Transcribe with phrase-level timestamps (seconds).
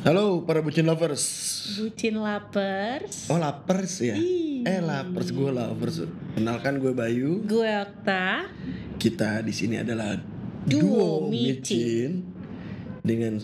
[0.00, 1.24] Halo para bucin lovers.
[1.76, 3.28] Bucin lapers.
[3.28, 4.16] Oh lapers ya?
[4.16, 4.64] Ih.
[4.64, 6.08] Eh lapers gue lovers.
[6.32, 7.44] Kenalkan gue Bayu.
[7.44, 8.48] Gue Okta.
[8.96, 10.16] Kita di sini adalah
[10.64, 12.24] Duo duo micin.
[13.04, 13.40] dengan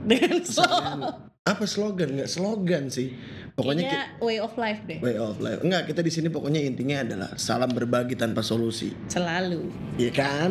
[0.00, 1.28] Dengan slow.
[1.44, 2.08] apa slogan?
[2.16, 3.12] Nggak slogan sih.
[3.52, 4.98] Pokoknya Kayaknya way of life deh.
[5.00, 5.60] way of life.
[5.60, 8.92] Enggak, kita di sini pokoknya intinya adalah salam berbagi tanpa solusi.
[9.08, 9.68] Selalu.
[9.96, 10.50] Iya kan?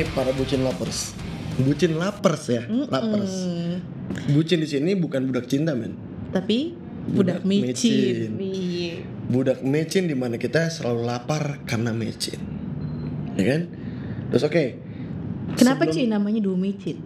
[0.00, 1.12] Gini para bucin lapers.
[1.60, 3.34] Bucin lapers ya, lapers.
[3.36, 3.84] Hmm,
[4.32, 5.92] Bucin di sini bukan budak cinta, men.
[6.32, 6.72] tapi
[7.04, 7.68] Budak budak micin.
[7.68, 8.30] micin.
[8.40, 8.94] Iya.
[9.28, 12.40] budak mecin di mana kita selalu lapar karena mecin
[13.34, 13.62] ya kan
[14.30, 14.64] terus oke
[15.52, 16.96] Kenapa Sebelum- sih namanya duo micin?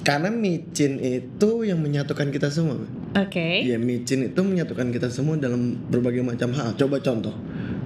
[0.00, 2.82] karena micin itu yang menyatukan kita semua
[3.14, 3.62] Oke.
[3.62, 7.36] ya micin itu menyatukan kita semua dalam berbagai macam hal coba contoh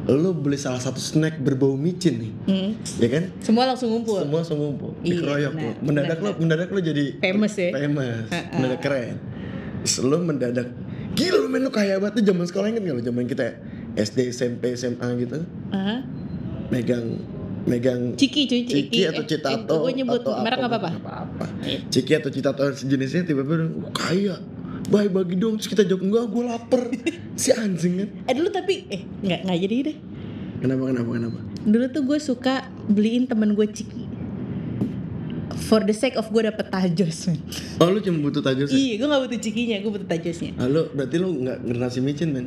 [0.09, 2.71] lu beli salah satu snack berbau micin nih Hmm.
[2.97, 4.21] ya kan Semua langsung ngumpul.
[4.21, 7.69] semua langsung ngumpul Iya, dikeroyok benar, lu mendadak benar, lu mendadak lu jadi Famous ya.
[7.73, 8.51] famous Ha-ha.
[8.55, 9.17] mendadak keren
[10.01, 10.69] lu mendadak
[11.13, 13.47] gila lu men lu kaya banget tuh zaman sekolah inget gak lu zaman kita
[13.95, 16.07] SD SMP SMA gitu Aha.
[16.69, 17.07] megang
[17.65, 18.75] megang Ciki cuy, ciki.
[18.87, 20.89] Ciki atau Eh, Citato Gue nyebut atau merek apa, nggak apa-apa.
[20.89, 21.47] nggak apa-apa.
[21.89, 24.39] Ciki atau Citato sejenisnya tiba-tiba bilang, "Wah, kaya
[24.87, 26.83] Baik bagi dong Terus kita jawab Enggak gue lapar
[27.43, 29.97] Si anjing kan Eh dulu tapi eh nggak nggak jadi deh.
[30.63, 34.07] Kenapa kenapa kenapa Dulu tuh gue suka beliin temen gue ciki.
[35.67, 37.43] For the sake of gue dapet tajos men.
[37.83, 38.79] Oh lu cuma butuh tajos ya?
[38.79, 40.55] Iya, gue gak butuh cikinya, gue butuh tajosnya.
[40.63, 42.47] Ah, lu berarti lu gak generasi micin men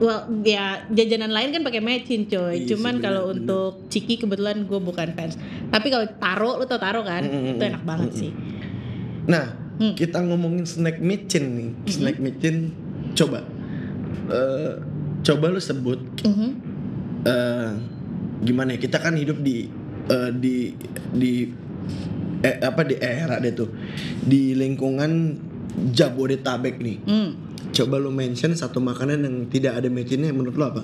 [0.00, 2.64] Well, ya jajanan lain kan pakai mecin coy.
[2.64, 5.36] Iya Cuman kalau untuk ciki kebetulan gue bukan fans.
[5.68, 7.20] Tapi kalau taro, lu tau taro kan?
[7.20, 8.30] Mm, mm, Itu mm, enak banget sih.
[9.28, 9.96] Nah Hmm.
[9.96, 12.68] kita ngomongin snack micin nih Snack micin
[13.14, 13.40] Coba
[14.28, 14.72] Eh,
[15.20, 16.50] Coba lu sebut Mhm.
[17.22, 17.70] eh
[18.40, 19.72] gimana ya kita kan hidup di
[20.06, 20.76] eh, di
[21.10, 21.48] di
[22.40, 23.72] eh, apa di era deh tuh
[24.20, 25.36] di lingkungan
[25.90, 27.30] Jabodetabek nih Hmm.
[27.70, 30.82] coba lu mention satu makanan yang tidak ada mecinnya menurut lo apa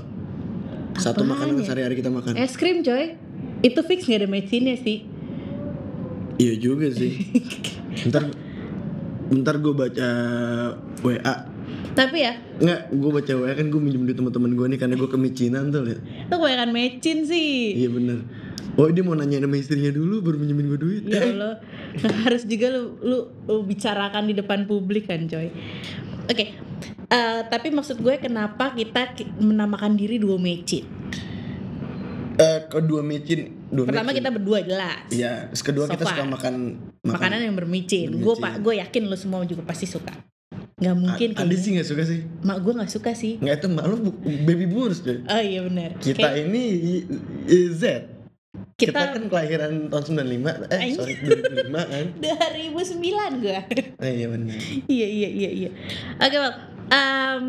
[0.96, 1.66] satu Apaan makanan yang ya?
[1.66, 3.12] sehari-hari kita makan Es krim coy.
[3.58, 5.04] Itu fix gak ada mecinnya sih.
[6.36, 7.12] iya juga sih
[8.08, 8.28] ntar
[9.28, 10.08] ntar gue baca
[11.00, 11.34] WA
[11.92, 15.08] Tapi ya, nggak gue baca WA kan gue minjem duit teman-teman gue nih karena gue
[15.08, 15.98] kemicinan tuh liat.
[15.98, 17.74] Itu kebanyakan mecin sih.
[17.74, 18.22] iya bener.
[18.74, 21.02] Oh dia mau nanya sama istrinya dulu baru minjemin gue duit.
[21.06, 21.58] Ya Eh, Allah,
[22.22, 25.48] harus juga lu, lu, lu bicarakan di depan publik kan coy.
[26.26, 26.52] Oke,
[27.08, 30.84] eh, tapi maksud gue kenapa kita ki- menamakan diri duo mecin?
[32.36, 35.04] eh, kedua micin dua Pertama kita berdua jelas.
[35.08, 36.32] Iya, terus kedua kita So suka far.
[36.32, 36.54] makan
[37.04, 38.08] Makanan yang bermicin.
[38.10, 38.24] Bermicin.
[38.24, 40.16] Gue pak, gue yakin lu semua juga pasti suka.
[40.76, 41.56] Gak mungkin A- kayaknya.
[41.56, 42.20] sih nggak suka sih?
[42.42, 43.32] Mak gue gak suka sih.
[43.36, 43.96] Nggak itu malu
[44.42, 45.20] baby boomers deh.
[45.24, 45.96] Oh iya benar.
[45.96, 46.62] Kita Kayak ini
[47.70, 47.84] Z.
[48.76, 52.06] Kita, kita, kan kelahiran tahun 95 eh sorry 2005 kan.
[52.24, 53.58] 2009 gue.
[54.00, 54.56] Eh, iya benar.
[54.88, 55.70] iya iya iya iya.
[56.16, 56.54] Oke bang.
[56.86, 57.46] Em,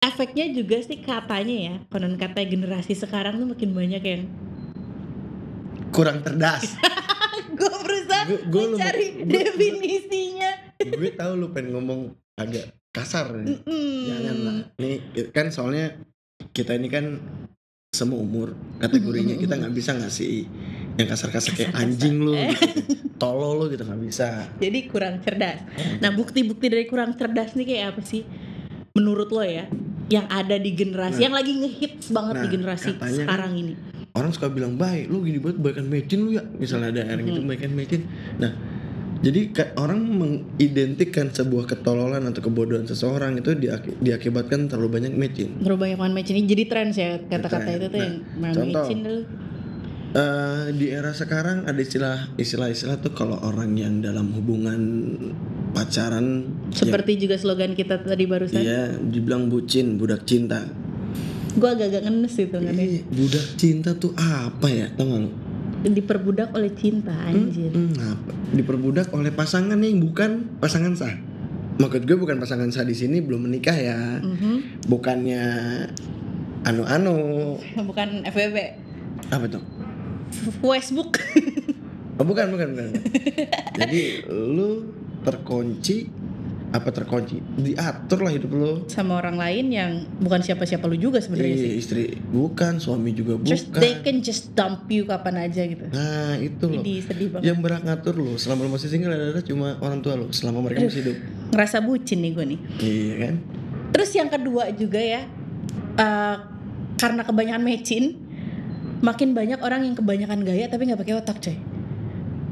[0.00, 4.22] efeknya juga sih katanya ya konon katanya generasi sekarang tuh makin banyak yang
[5.94, 6.74] Kurang cerdas.
[7.58, 10.50] gue berusaha Gua- gua lu- mencari gua- definisinya
[10.82, 12.00] Gue tahu lu pengen ngomong
[12.34, 13.62] agak kasar nih.
[13.62, 14.02] Mm.
[14.10, 14.56] Jangan lah.
[14.82, 14.96] Nih
[15.30, 15.94] kan soalnya
[16.50, 17.22] kita ini kan
[17.94, 20.50] semua umur kategorinya kita nggak bisa ngasih
[20.98, 22.66] yang kasar-kasar kayak anjing lu gitu.
[23.22, 25.62] tolol lu gitu nggak bisa jadi kurang cerdas
[26.02, 28.26] nah bukti-bukti dari kurang cerdas nih kayak apa sih
[28.98, 29.70] menurut lo ya
[30.10, 33.74] yang ada di generasi yang lagi ngehits banget di nah, generasi katanya sekarang ini
[34.14, 36.42] orang suka bilang baik lu gini banget baikan mecin lu ya.
[36.46, 38.06] Misalnya ada orang gitu baikan mecin
[38.38, 38.54] nah
[39.24, 39.40] jadi
[39.74, 45.98] orang mengidentikan sebuah ketololan atau kebodohan seseorang itu diaki- diakibatkan terlalu banyak mecin terlalu banyak
[45.98, 48.86] main match ini jadi tren ya kata-kata itu tuh Nah, yang main contoh.
[48.86, 49.22] dulu.
[50.14, 54.78] Eh, di era sekarang ada istilah istilah-istilah tuh kalau orang yang dalam hubungan
[55.74, 58.62] pacaran seperti juga slogan kita tadi barusan.
[58.62, 60.70] Iya, dibilang bucin, budak cinta.
[61.54, 64.86] Gue agak-agak ngenes itu kan Ih, budak cinta tuh apa ya?
[64.92, 65.30] Tau gak lu?
[65.84, 68.32] diperbudak oleh cinta anjir Hmm, apa?
[68.50, 71.12] Diperbudak oleh pasangan yang bukan pasangan sah.
[71.76, 74.16] Maksud gue bukan pasangan sah di sini belum menikah ya.
[74.18, 74.88] Mhm.
[74.88, 75.44] Bukannya
[76.64, 77.16] anu-anu.
[77.88, 78.56] bukan FWB
[79.28, 79.62] Apa tuh?
[80.60, 81.20] Facebook
[82.14, 82.88] Oh, bukan, bukan, bukan.
[83.78, 84.86] Jadi lu
[85.20, 86.06] terkunci
[86.74, 87.38] apa terkunci?
[87.38, 91.70] Diatur lah hidup lo sama orang lain yang bukan siapa-siapa lu juga sebenarnya sih.
[91.70, 93.78] Iya, istri bukan suami juga Terus bukan.
[93.78, 95.86] they can just dump you kapan aja gitu.
[95.94, 96.82] Nah itu loh.
[96.82, 97.46] Jadi sedih banget.
[97.46, 100.82] Yang berhak ngatur lo selama lo masih single adalah cuma orang tua lo selama mereka
[100.82, 101.16] masih hidup.
[101.54, 102.60] Ngerasa bucin nih gue nih.
[102.82, 103.34] Iya kan?
[103.94, 105.22] Terus yang kedua juga ya
[106.02, 106.36] eh,
[106.98, 108.18] Karena kebanyakan mecin
[109.04, 111.54] Makin banyak orang yang kebanyakan gaya tapi nggak pakai otak coy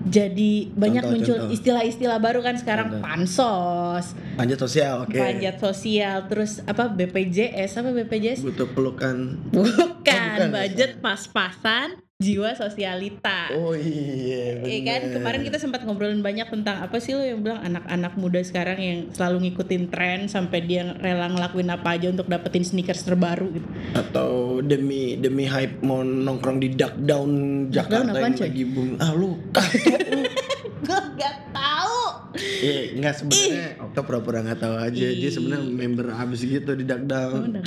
[0.02, 3.02] Jadi banyak Contoh, muncul istilah-istilah baru kan sekarang Contoh.
[3.02, 5.14] Pansos, panjat sosial oke.
[5.14, 8.42] Panjat sosial, terus apa BPJS, apa BPJS?
[8.42, 9.38] butuh pelukan.
[9.54, 13.50] Bukan, bukan, budget pas-pasan, jiwa sosialita.
[13.52, 15.14] oh iya Iya kan bener.
[15.18, 18.98] kemarin kita sempat ngobrolin banyak tentang apa sih lo yang bilang anak-anak muda sekarang yang
[19.10, 23.68] selalu ngikutin tren sampai dia rela ngelakuin apa aja untuk dapetin sneakers terbaru gitu.
[23.92, 24.30] atau
[24.60, 27.30] demi demi hype mau nongkrong di duck down
[27.68, 28.46] Jakarta apaan, yang coy?
[28.46, 29.34] lagi boom ah lu
[30.82, 32.00] Gue gak tahu.
[32.34, 35.06] Iya, enggak sebenarnya Okta pura-pura nggak tahu aja.
[35.08, 37.62] Dia sebenarnya member abis gitu di Duck Down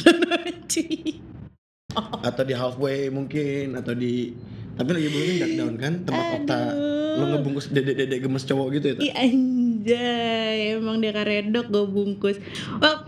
[2.21, 4.35] atau di halfway mungkin atau di
[4.75, 7.15] tapi lagi booming Duck Down kan tempat Okta Aduh.
[7.15, 8.95] lo ngebungkus dedek-dedek gemes cowok gitu ya.
[9.07, 12.37] Ih anjay, emang dia karedok gue bungkus.
[12.83, 13.07] Oh,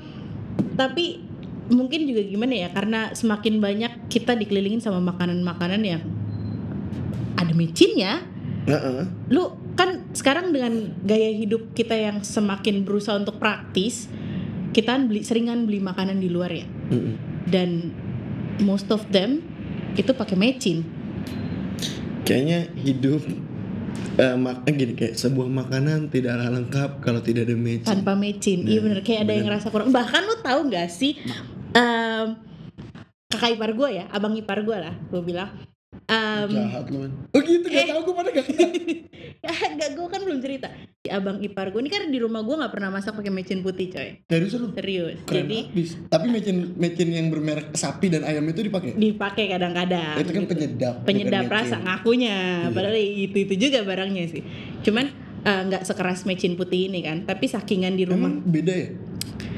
[0.79, 1.19] tapi
[1.67, 6.01] mungkin juga gimana ya karena semakin banyak kita dikelilingin sama makanan-makanan yang
[7.35, 8.23] ada micinnya
[8.67, 9.03] Heeh.
[9.31, 14.07] lu kan sekarang dengan gaya hidup kita yang semakin berusaha untuk praktis
[14.71, 17.15] kita kan beli seringan beli makanan di luar ya Mm-mm.
[17.51, 17.91] dan
[18.61, 19.43] most of them
[19.97, 20.85] itu pakai mecin.
[22.27, 23.21] Kayaknya hidup
[24.17, 27.87] eh mak eh, gini kayak sebuah makanan tidaklah lengkap kalau tidak ada mecin.
[27.87, 28.65] tanpa mecin.
[28.65, 28.99] Iya bener.
[29.05, 29.89] Kayak ada yang ngerasa kurang.
[29.93, 31.21] Bahkan lu tahu nggak sih
[31.77, 32.27] em,
[33.27, 35.51] kakak ipar gue ya abang ipar gue lah gue bilang
[36.05, 37.09] em, Jahat lu.
[37.27, 37.87] Oh gitu gak Eh.
[37.87, 38.45] tahu gue pada gak
[39.39, 40.67] ya gak gue kan belum cerita
[40.97, 43.87] si abang ipar gue ini kan di rumah gue nggak pernah masak pakai mecin putih
[43.87, 44.69] coy Serius lu?
[44.71, 45.89] serius Keren jadi abis.
[46.05, 48.93] Tapi mecin mecin yang bermerek sapi dan ayam itu dipakai.
[48.93, 50.51] dipakai kadang-kadang itu kan gitu.
[50.51, 50.93] penyedap.
[51.03, 52.73] penyedap rasa ngakunya Iya.
[52.73, 54.41] padahal itu itu juga barangnya sih
[54.81, 55.05] cuman
[55.39, 58.89] eh, nggak sekeras mecin putih ini kan tapi sakingan di rumah Emang beda ya?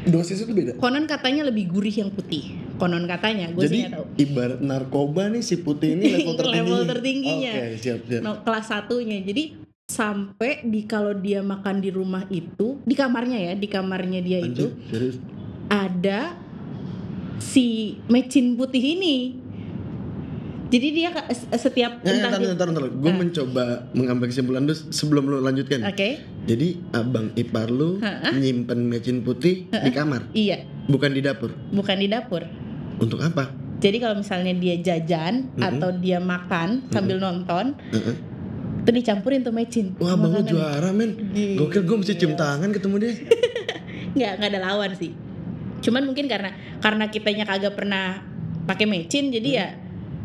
[0.01, 0.71] Dosisnya tuh beda.
[0.75, 5.43] konon katanya lebih gurih yang putih konon katanya gue Jadi sih tahu ibarat narkoba nih
[5.43, 6.55] si putih ini level tertinggi.
[6.57, 7.53] Level tertingginya.
[7.53, 8.21] Oke, siap, siap.
[8.21, 9.43] no, kelas satunya jadi
[9.85, 14.69] sampai di kalau dia makan di rumah itu di kamarnya ya di kamarnya dia itu
[14.69, 15.15] Anjir, serius.
[15.67, 16.37] ada
[17.37, 17.65] si
[18.05, 19.17] mecin putih ini
[20.69, 21.09] jadi dia
[21.51, 23.17] setiap Ya, ya, entah ntar, dia- ntar, ntar, Gue Ah.
[23.17, 25.81] mencoba mengambil kesimpulan dulu sebelum lu lanjutkan.
[25.83, 26.09] oke
[26.45, 28.29] Jadi abang ipar lu Ha-ha.
[28.31, 31.49] nyimpen mecin putih di kamar, iya bukan di dapur.
[31.69, 32.45] bukan di dapur
[32.99, 33.49] Untuk apa?
[33.79, 35.63] jadi kalau misalnya dia jajan Mm-mm.
[35.63, 38.15] atau dia makan sambil nonton Heeh.
[38.83, 41.31] itu dicampurin tuh mecin Wah, abang lu juara, men.
[41.31, 41.63] Gila.
[41.63, 43.13] Gokil, gue mesti cium tangan ketemu dia.
[44.19, 45.15] nggak nggak ada lawan sih
[45.79, 46.51] cuman mungkin karena
[46.83, 48.19] karena kitanya kagak pernah
[48.67, 49.67] pakai mecin jadi ya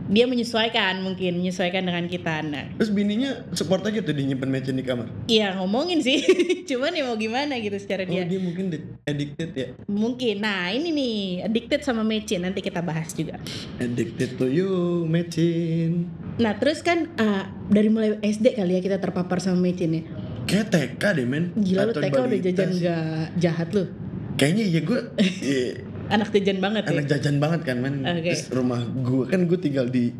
[0.05, 4.73] dia menyesuaikan mungkin menyesuaikan dengan kita nah Terus bininya support aja tuh dia nyimpen mecin
[4.73, 5.09] di kamar.
[5.27, 6.21] iya ngomongin sih.
[6.69, 8.25] Cuman ya mau gimana gitu secara Oh, dia.
[8.25, 9.69] dia mungkin di- addicted ya.
[9.87, 10.39] mungkin.
[10.39, 13.41] Nah ini nih addicted sama mecin nanti kita bahas juga.
[13.77, 14.71] Addicted to you,
[15.05, 16.09] mecin.
[16.35, 20.03] nah terus kan ah, dari mulai SD kali ya kita terpapar sama mecin ya?
[20.45, 21.45] Kayak TK deh, men.
[21.55, 23.05] gila lu TK udah jajan gak
[23.39, 23.89] jahat lu.
[24.35, 25.01] Kayaknya iya gue
[26.07, 27.95] anak jajan banget ya anak jajan banget kan men.
[28.03, 28.31] Oke.
[28.31, 30.13] Terus rumah gue kan gue tinggal di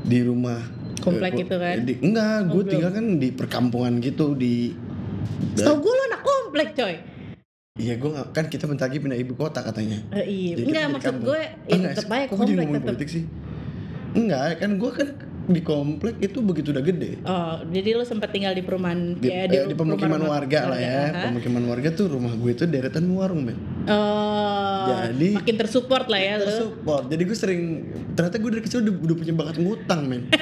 [0.00, 0.58] di rumah
[0.98, 1.76] Komplek eh, gitu kan?
[1.80, 4.76] di- enggak, gue Oh, tinggal kan di perkampungan gitu di
[5.54, 6.94] Tau gue lu anak komplek coy
[7.74, 10.04] Iya gue nggak kan kita bentar lagi pindah ibu kota katanya.
[10.12, 11.26] Eh, iya Jadi enggak maksud kampung.
[11.26, 13.24] gue Ah, ya enggak tetep aja komplek tetep politik sih?
[14.12, 15.08] Enggak kan gue kan
[15.50, 17.18] di komplek itu begitu udah gede.
[17.22, 20.60] Oh, jadi lu sempat tinggal di perumahan Di, ya, eh, ru- di pemukiman rumah-rumah warga
[20.66, 21.00] lah ya.
[21.08, 21.22] aha.
[21.26, 23.58] Pemukiman warga tuh rumah gue tuh deretan warung men.
[23.84, 26.46] Oh, Jadi- makin tersupport lah ya lu.
[26.46, 27.04] Tersupport.
[27.06, 27.62] Jadi gue sering
[28.12, 30.22] ternyata gue dari kecil udah, udah punya bakat ngutang men.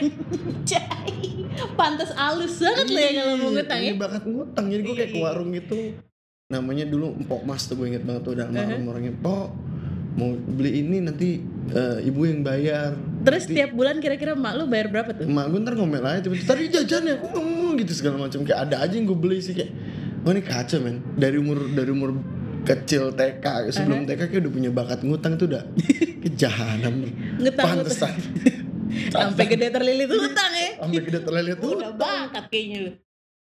[1.75, 3.91] Pantas alus banget lo ya kalau mau ngutang ya.
[3.91, 4.65] Ini bakat ngutang.
[4.69, 5.25] Jadi gue kayak ke Iya.
[5.25, 5.77] warung gitu.
[6.49, 8.59] Namanya dulu Empok Mas tuh gue inget banget tuh udah Uh-huh.
[8.59, 9.13] almarhum orangnya.
[9.15, 9.49] Pok
[10.19, 11.39] mau beli ini nanti
[11.71, 12.99] eh, ibu yang bayar.
[13.23, 15.25] Terus Nanti- tiap bulan kira-kira mak lu bayar berapa tuh?
[15.25, 18.83] Emak gue ntar ngomel aja tiba-tiba tadi jajan ya mm, gitu segala macam kayak ada
[18.83, 19.71] aja yang gue beli sih kayak
[20.21, 22.19] oh ini kacau men dari umur dari umur
[22.61, 25.63] kecil TK sebelum TK kayak udah punya bakat ngutang tuh udah
[26.25, 28.15] kejahanan nih Ngutang pantesan
[29.15, 30.71] Sampai gede terlilit utang ya.
[30.81, 32.93] sampai gede terlilit tuh Udah bakat kayaknya lu.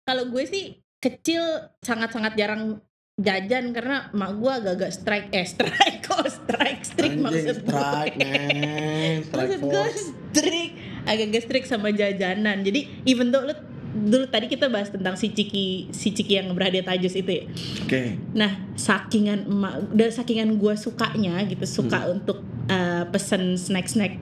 [0.02, 0.64] Kalau gue sih
[0.98, 1.40] kecil
[1.78, 2.80] sangat-sangat jarang
[3.14, 7.70] jajan karena mak gue agak-agak strike eh strike kok strike strict Anjing, maksud gue.
[7.70, 9.86] strike man strike maksud gue
[10.34, 10.74] strict
[11.06, 13.54] agak-agak strict sama jajanan jadi even though lu
[13.94, 17.44] dulu tadi kita bahas tentang si Ciki si Ciki yang berhadiah tajus itu ya.
[17.86, 18.18] Oke.
[18.34, 24.18] Nah, sakingan emak dan sakingan gua sukanya gitu, suka untuk uh, pesen snack-snack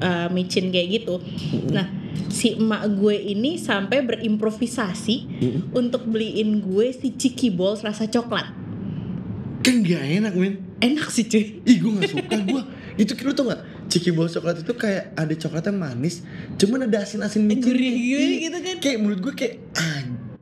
[0.00, 1.20] uh, micin kayak gitu.
[1.70, 1.86] Nah,
[2.28, 5.60] si emak gue ini sampai berimprovisasi Mm-mm.
[5.72, 8.48] untuk beliin gue si Ciki Balls rasa coklat.
[9.60, 10.62] Kan gak enak men.
[10.78, 11.64] Enak sih cuy.
[11.64, 12.62] Ih gue gak suka gue
[13.02, 16.24] Itu lu tau gak Ciki bol coklat itu kayak ada coklatnya manis
[16.56, 17.94] Cuman ada asin-asin micin Gurih
[18.48, 18.76] gitu, kan.
[18.82, 20.40] Kayak menurut gue kayak an-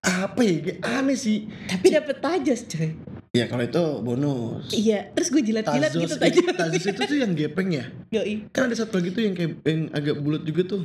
[0.00, 2.94] Apa ya kayak aneh sih Tapi dapet tajos cuy.
[3.34, 6.54] Ya kalau itu bonus Iya, terus gue jilat-jilat gitu itu, tajos.
[6.54, 8.46] Tazos itu tuh yang gepeng ya Yoi.
[8.54, 10.82] Kan ada satu lagi tuh yang kayak yang agak bulat juga tuh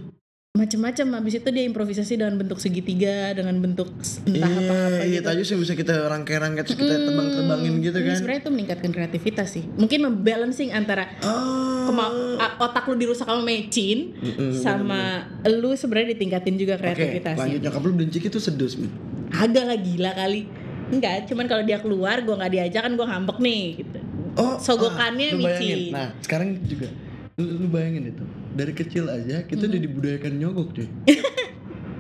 [0.50, 3.94] Macem-macem habis itu dia improvisasi dengan bentuk segitiga, dengan bentuk
[4.26, 5.54] entah Iya apa-apa iya gitu.
[5.54, 9.64] yang bisa kita rangkai-rangkai Terus kita tebang-tebangin gitu Hmm, kan Sebenarnya itu meningkatkan kreativitas sih.
[9.78, 12.14] Mungkin membalancing antara Oh kema-
[12.60, 17.58] otak lu dirusak sama mecin Mm-mm, sama lu sebenarnya ditingkatin juga Oke lanjut kreativitasnya.
[17.62, 18.90] nyokap lu ciki tuh sedus men
[19.30, 20.50] Agak lah gila kali.
[20.90, 24.00] Enggak, cuman kalau dia keluar gua nggak diajak kan gua ngambek nih gitu.
[24.36, 25.42] Oh, Sogokannya bayangin.
[25.42, 25.80] micin.
[25.92, 26.88] Nah, sekarang juga
[27.36, 28.24] lu, lu bayangin itu.
[28.52, 30.88] Dari kecil aja kita udah dibudayakan nyogok, cuy.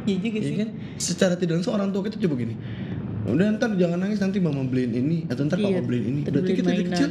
[0.01, 0.55] Iya juga Iya sih.
[0.57, 0.69] kan?
[0.95, 2.55] Secara tidak langsung orang tua kita coba gini.
[3.27, 6.19] Udah ntar jangan nangis nanti mama beliin ini atau ntar Iya, papa beliin ini.
[6.23, 7.09] Berarti kita dari kecil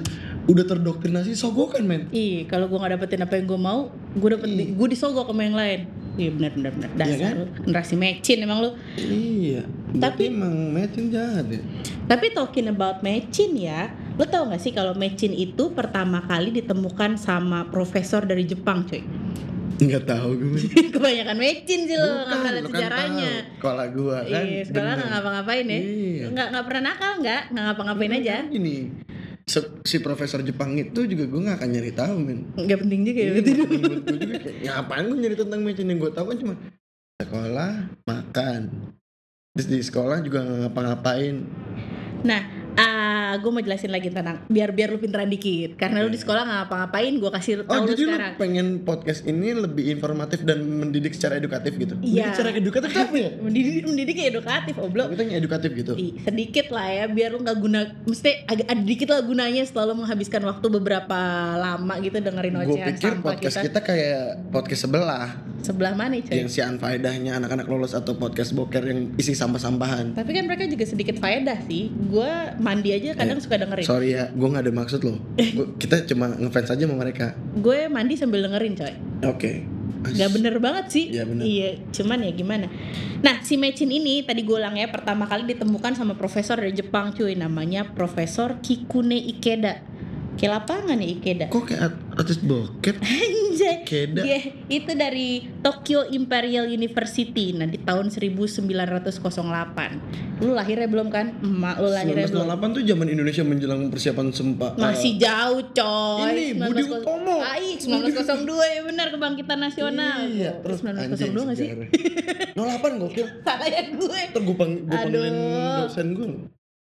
[0.48, 2.08] udah terdoktrinasi sogokan, men.
[2.10, 3.80] Ih, kalau gua nggak dapetin apa yang gua mau,
[4.16, 4.64] gua dapet Iya.
[4.72, 5.80] gua disogok sama yang lain.
[6.18, 6.90] Iya benar benar benar.
[6.96, 7.34] Dasar kan?
[7.36, 8.70] lu generasi mecin emang lu.
[8.98, 9.62] Iya.
[9.90, 11.60] Tapi- emang Metin jahat ya.
[12.04, 17.16] Tapi talking about mecin ya, lo tau gak sih kalau mecin itu pertama kali ditemukan
[17.16, 19.04] sama profesor dari Jepang cuy
[19.78, 20.58] Enggak tahu gue.
[20.94, 23.30] Kebanyakan mecin sih lo, nggak pernah ada sejarahnya.
[23.54, 24.42] Sekolah gua kan.
[24.42, 24.98] Iya, sekolah bener.
[24.98, 26.24] nggak ngapa-ngapain ya Iya.
[26.28, 28.76] Nggak, nggak pernah nakal nggak, nggak ngapa-ngapain aja Gini,
[29.44, 33.20] se- si profesor Jepang itu juga gue gak akan nyari tahu men Nggak penting juga
[33.20, 36.36] ya Iya, berarti gue juga kayak ngapain gue nyari tentang mecin yang gue tahu kan
[36.38, 36.54] cuma
[37.18, 37.72] sekolah
[38.04, 38.60] makan
[39.66, 41.42] di sekolah juga ngapa-ngapain.
[42.22, 42.42] Nah,
[42.78, 45.74] ah, gue mau jelasin lagi tentang biar biar lu pinteran dikit.
[45.74, 48.32] Karena lu di sekolah nggak ngapa-ngapain, gue kasih oh tahu lu jadi sekarang.
[48.34, 51.94] lu pengen podcast ini lebih informatif dan mendidik secara edukatif gitu?
[52.00, 52.34] Iya.
[52.34, 53.30] Secara edukatif apa ya?
[53.44, 55.92] Mendidik mendidik ya edukatif oblok kita yang edukatif gitu.
[55.98, 59.86] Ih, sedikit lah ya biar lu nggak guna mesti agak ada dikit lah gunanya setelah
[59.90, 61.18] lu menghabiskan waktu beberapa
[61.58, 63.64] lama gitu dengerin gue ocehan pikir sampah podcast kita.
[63.66, 63.80] kita.
[63.82, 65.26] kayak podcast sebelah
[65.60, 70.14] sebelah mana coy yang si anfaedahnya anak-anak lolos atau podcast boker yang isi sampah-sampahan.
[70.14, 71.90] Tapi kan mereka juga sedikit faedah sih.
[71.90, 72.30] Gue
[72.62, 73.84] mandi aja kadang suka dengerin.
[73.84, 75.18] Eh, sorry ya gue nggak ada maksud loh.
[75.56, 77.34] Gua- kita cuma ngefans aja sama mereka.
[77.58, 78.94] Gue mandi sambil dengerin coy.
[79.26, 79.52] Oke.
[79.98, 81.04] Nggak bener banget sih.
[81.10, 81.42] Iya, bener.
[81.42, 82.66] iya cuman ya gimana.
[83.18, 87.10] Nah si mecin ini tadi gue ulang ya pertama kali ditemukan sama profesor dari Jepang
[87.10, 87.34] cuy.
[87.34, 89.97] Namanya Profesor Kikune Ikeda
[90.38, 93.82] kayak lapangan ya Ikeda kok kayak art- artis bokep Anjay.
[93.82, 94.22] Ikeda.
[94.22, 94.38] Dia
[94.70, 95.28] itu dari
[95.58, 97.50] Tokyo Imperial University.
[97.50, 98.70] Nah, di tahun 1908.
[100.38, 101.34] Lu lahirnya belum kan?
[101.42, 102.46] Emak lu lahirnya belum.
[102.54, 106.54] 1908 tuh zaman Indonesia menjelang persiapan sempa Masih jauh, coy.
[106.54, 107.36] Ini, Budi 19 Utomo.
[107.40, 110.16] Ai, 1902 ya benar kebangkitan nasional.
[110.22, 111.68] Iya, Oh, terus 1902 enggak sih?
[112.54, 113.26] 08 gokil.
[113.46, 114.20] Salah ya gue.
[114.30, 115.34] Ntar gue pang, gua panggilin
[115.82, 116.28] dosen gue.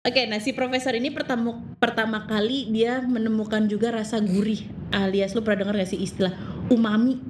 [0.03, 4.59] Oke, nah si profesor ini pertama pertama kali dia menemukan juga rasa gurih
[4.91, 6.35] alias lu pernah dengar gak sih istilah
[6.67, 7.23] umami?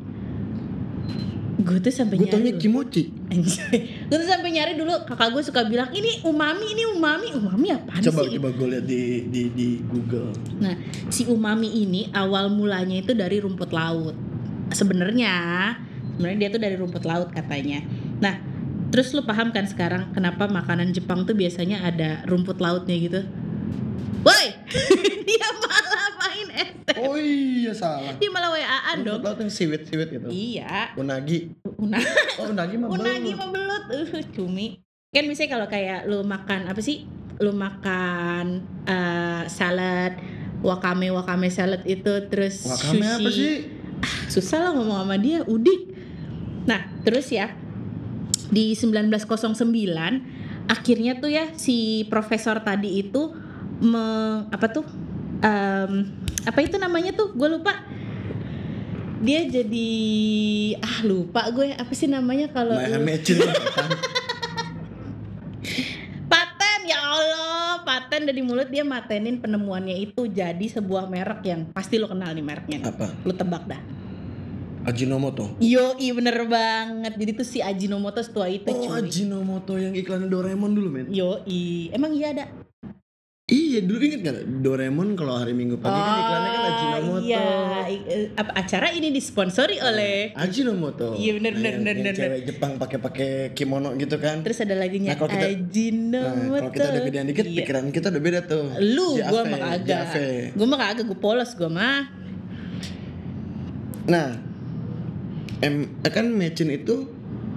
[1.61, 2.33] Gue tuh sampai Gue nyari.
[2.33, 2.57] taunya loh.
[2.57, 3.13] kimochi.
[4.09, 7.77] Gue tuh sampai nyari dulu kakak gue suka bilang ini umami, ini umami, umami
[8.09, 8.41] Coba sih?
[8.41, 10.33] coba gue lihat di di di Google.
[10.57, 10.73] Nah,
[11.13, 14.17] si umami ini awal mulanya itu dari rumput laut.
[14.73, 15.29] Sebenarnya,
[16.17, 17.85] sebenarnya dia tuh dari rumput laut katanya.
[18.17, 18.33] Nah,
[18.93, 23.25] terus lu paham kan sekarang kenapa makanan Jepang tuh biasanya ada rumput lautnya gitu?
[24.21, 24.45] Woi,
[25.27, 26.95] dia malah main SM.
[27.01, 28.13] Oh iya salah.
[28.15, 29.21] Dia malah WA-an Rumput dong.
[29.25, 30.27] laut yang siwit-siwit gitu.
[30.29, 30.93] Iya.
[30.93, 31.51] Unagi.
[31.75, 31.97] Una
[32.39, 33.83] Oh unagi mah unagi mah belut.
[33.89, 34.79] Uh, cumi.
[35.09, 37.03] Kan misalnya kalau kayak lu makan apa sih?
[37.37, 38.45] Lu makan
[38.85, 40.15] eh, salad
[40.61, 43.17] wakame wakame salad itu terus Wakame sushi.
[43.17, 43.55] apa sih?
[44.27, 45.95] susah lah ngomong sama dia udik
[46.63, 47.55] nah terus ya
[48.53, 53.33] di 1909 akhirnya tuh ya si profesor tadi itu
[53.83, 54.85] meng, apa tuh
[55.43, 56.07] em,
[56.47, 57.83] apa itu namanya tuh gue lupa.
[59.23, 59.91] Dia jadi
[60.83, 62.91] ah lupa gue apa sih namanya kalau Nah,
[66.31, 71.95] paten ya Allah paten dari mulut dia matenin penemuannya itu jadi sebuah merek yang pasti
[71.99, 72.77] lo kenal nih mereknya.
[72.83, 73.15] Apa?
[73.23, 74.02] lo tebak dah
[74.83, 75.55] Ajinomoto.
[75.57, 77.13] Yo, bener banget.
[77.15, 78.99] Jadi tuh si Ajinomoto setua itu Oh cuy.
[78.99, 81.05] Ajinomoto yang iklan Doraemon dulu men.
[81.07, 81.39] Yo,
[81.89, 82.45] emang iya ada.
[83.43, 87.19] Iya dulu inget gak Doraemon kalau hari Minggu pagi kan iklannya kan Ajinomoto.
[87.21, 87.47] iya
[87.85, 91.19] I- eh, apa acara ini disponsori oleh Ajinomoto.
[91.19, 92.15] Iya, bener, bener, yang- bener, yang bener.
[92.15, 94.39] Cewek Jepang pakai-pakai kimono gitu kan.
[94.41, 97.57] terus ada lagunya Nah, kalau kita- Ajinomoto Nah, kalau kita udah gedean dikit, Iya.
[97.59, 98.65] pikiran kita udah beda tuh.
[98.79, 100.27] lu Jave, gua mah kagak Jave.
[100.55, 101.99] gua mah kagak gua polos gua mah
[104.03, 104.35] Nah,
[105.63, 107.07] em, kan mecin itu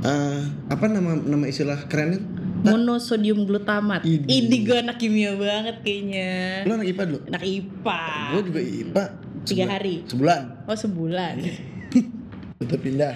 [0.00, 2.22] eh, apa nama nama istilah kerennya?
[2.58, 4.26] monosodium glutamat Idi.
[4.28, 6.30] ini gua anak kimia banget kayaknya
[6.64, 7.18] Lo anak IPA dulu?
[7.28, 9.04] anak IPA Gue juga IPA.
[9.44, 10.42] tiga Sebulan- hari Sebulan.
[10.64, 11.34] oh sebulan
[12.58, 13.14] Kita pindah.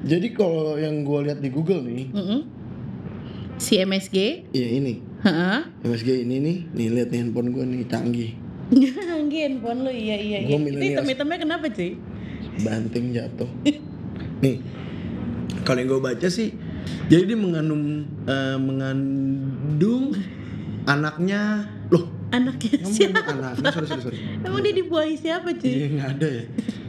[0.00, 2.40] Jadi kalau yang gue lihat di Google nih, Mm-mm.
[3.56, 4.16] si MSG
[4.50, 5.58] ya ini, Heeh.
[5.82, 8.30] MSG ini nih, nih lihat nih handphone gue nih canggih,
[9.14, 10.54] Anggi handphone lu iya iya iya.
[10.54, 11.94] Itu hitam-hitamnya kenapa cuy?
[12.58, 13.48] Banting jatuh.
[14.38, 14.56] nih,
[15.62, 16.54] kalau yang gue baca sih,
[17.06, 17.84] jadi dia mengandung
[18.24, 20.14] eh, mengandung
[20.84, 23.20] anaknya, loh, Anaknya kamu siapa?
[23.24, 24.18] anaknya, sorry sorry sorry.
[24.38, 25.64] Emang dia dibuahi siapa cuy?
[25.66, 26.44] Iya nggak ada ya.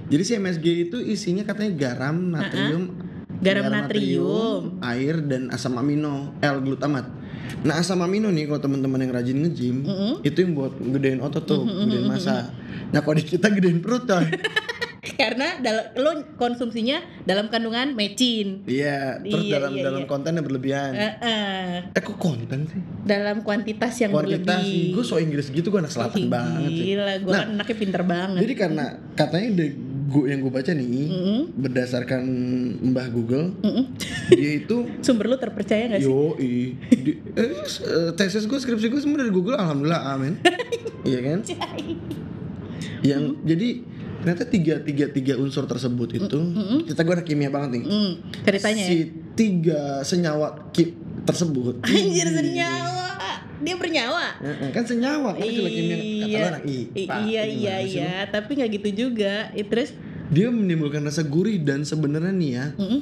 [0.10, 2.84] Jadi si MSG itu isinya katanya garam, natrium,
[3.40, 4.82] Garam natrium.
[4.82, 7.08] air dan asam amino, L-glutamat.
[7.60, 10.14] Nah asam amino nih kalau teman-teman yang rajin nge-gym, Mm-mm.
[10.22, 12.52] itu yang buat gedein otot tuh, gedein massa.
[12.90, 14.28] Nah kalau di kita gedein perut coy.
[15.20, 18.64] Karena dalam lo konsumsinya dalam kandungan mecin.
[18.64, 20.08] Iya, terus Iya, dalam iya, dalam iya.
[20.08, 20.92] konten yang berlebihan.
[20.92, 22.82] Eh, eh, Eh kok konten sih?
[23.02, 24.94] dalam kuantitas yang Kuantitas berlebih.
[24.94, 26.86] gue so Inggris gitu gue anak selatan Ih, banget sih.
[26.94, 28.40] Gila, gue Nah, anaknya pinter banget.
[28.42, 29.72] Jadi karena katanya dari
[30.06, 31.40] gua yang gue baca nih, Mm-mm.
[31.56, 32.22] berdasarkan
[32.84, 33.94] Mbah Google, Mm-mm.
[34.28, 36.10] dia itu Sumber lu terpercaya gak sih?
[36.10, 36.74] Yo, i.
[36.90, 40.34] Di, eh, eh, tesis gue, skripsi gue semua dari Google, alhamdulillah, amin.
[41.06, 41.40] iya kan?
[43.02, 43.70] Yang jadi
[44.20, 46.38] ternyata tiga tiga tiga unsur tersebut itu,
[46.86, 47.84] kita gue anak kimia banget nih.
[47.84, 48.12] Mm,
[48.44, 48.90] ceritanya ya.
[48.90, 48.98] Si
[49.34, 50.92] tiga senyawa ki
[51.24, 51.80] tersebut.
[51.88, 52.98] Anjir senyawa.
[53.60, 54.26] Dia bernyawa.
[54.72, 57.16] Kan senyawa kan istilah kimia kata Iya, anak I- IPA.
[57.22, 58.12] iya, iya, iya.
[58.26, 59.52] Tapi nggak gitu juga.
[59.54, 59.92] Terus,
[60.28, 63.02] Dia menimbulkan rasa gurih dan sebenarnya nih ya mm-mm,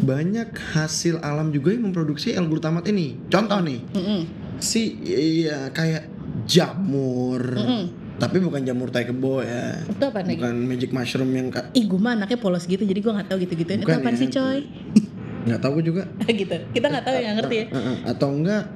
[0.00, 3.18] banyak hasil alam juga yang memproduksi L-glutamat ini.
[3.26, 4.20] Contoh nih, mm-mm,
[4.58, 6.06] si iya kayak
[6.44, 7.40] jamur.
[7.42, 7.84] mm-mm.
[8.20, 9.80] Tapi bukan jamur tai kebo ya.
[9.82, 10.36] Itu apa lagi?
[10.36, 13.38] Bukan magic mushroom yang ka- Ih, gue mah anaknya polos gitu, jadi gue nggak tahu
[13.40, 13.70] gitu-gitu.
[13.74, 14.20] Itu apaan ya.
[14.20, 14.58] sih, coy?
[15.48, 16.02] nggak tahu gue juga.
[16.40, 16.56] gitu.
[16.70, 17.64] Kita nggak tahu yang ngerti ya.
[17.66, 18.68] Eh, eh, Atau enggak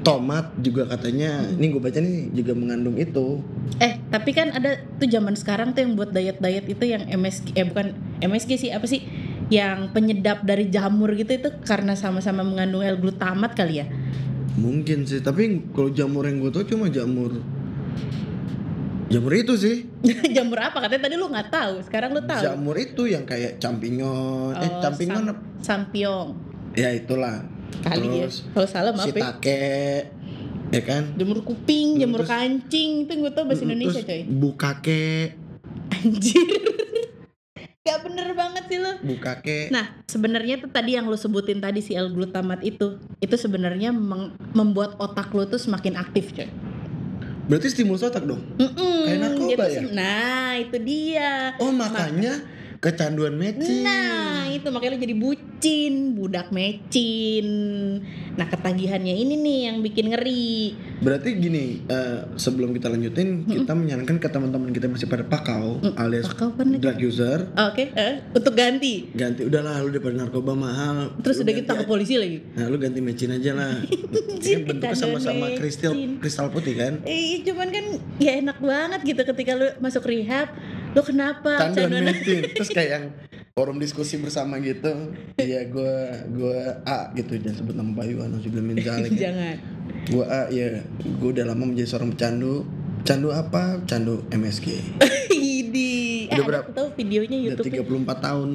[0.00, 1.48] tomat juga katanya.
[1.48, 3.40] Ini gue baca nih juga mengandung itu.
[3.80, 7.64] Eh, tapi kan ada tuh zaman sekarang tuh yang buat diet-diet itu yang MSG eh
[7.64, 9.00] bukan MSG sih, apa sih?
[9.48, 13.86] Yang penyedap dari jamur gitu itu karena sama-sama mengandung L-glutamat kali ya.
[14.54, 17.40] Mungkin sih, tapi kalau jamur yang gue tahu cuma jamur
[19.10, 19.90] Jamur itu sih.
[20.36, 20.78] jamur apa?
[20.80, 22.40] Katanya tadi lu nggak tahu, sekarang lu tahu.
[22.40, 24.54] Jamur itu yang kayak champignon.
[24.54, 25.40] eh, Oh, champignon sam- apa?
[25.60, 26.28] sampiong.
[26.72, 27.42] Ya itulah.
[27.82, 28.54] Kali Terus ya.
[28.54, 29.34] Kalau salah maaf ya.
[30.70, 31.02] ya kan?
[31.18, 34.22] Jamur kuping, jamur Terus- kancing, itu gue tau bahasa Indonesia Terus coy.
[34.30, 35.34] Bukake,
[35.90, 36.46] Anjir.
[37.80, 38.92] Gak bener banget sih lo.
[39.02, 39.72] bukake.
[39.72, 43.90] Nah, sebenarnya tuh tadi yang lo sebutin tadi si L-glutamat itu, itu sebenarnya
[44.52, 46.46] membuat otak lo tuh semakin aktif, coy.
[47.50, 48.38] Berarti stimulus otak dong.
[48.62, 49.80] Mm-mm, Kayak narkoba ya?
[49.90, 51.58] Nah, itu dia.
[51.58, 52.46] Oh makanya
[52.80, 53.84] kecanduan mecin.
[53.84, 57.46] Nah, itu makanya lo jadi bucin, budak mecin.
[58.40, 60.72] Nah, ketagihannya ini nih yang bikin ngeri.
[61.04, 66.32] Berarti gini, eh, sebelum kita lanjutin, kita menyarankan ke teman-teman kita masih pada pakau alias
[66.32, 69.12] Pakau drug user, Oke, eh, untuk ganti.
[69.12, 71.20] ganti udahlah lu daripada narkoba mahal.
[71.20, 71.92] Terus udah kita tangkap aja.
[71.92, 72.40] polisi lagi.
[72.56, 73.76] Nah, lu ganti mecin aja lah.
[74.40, 77.04] Ini bentuknya sama-sama kristal kristal putih kan?
[77.04, 77.84] Eh, cuman kan
[78.16, 80.48] ya enak banget gitu ketika lu masuk rehab.
[80.90, 81.70] Lu kenapa?
[81.70, 82.42] Canduan- mecin.
[82.56, 83.04] Terus kayak yang
[83.52, 84.90] forum diskusi bersama gitu.
[85.36, 85.94] Iya, gua
[86.28, 89.12] gua A gitu jangan sebut nama Bayu anu sebelum zalik.
[89.12, 89.30] ya.
[89.30, 89.56] Jangan.
[90.08, 90.82] Gua A ya,
[91.16, 92.66] gua udah lama menjadi seorang pecandu.
[93.00, 93.80] Candu apa?
[93.84, 94.66] Candu MSG.
[95.32, 96.26] Idi.
[96.26, 96.68] Eh, Udah berapa?
[96.70, 97.66] tahu videonya Udah YouTube
[98.04, 98.50] 34 tahun.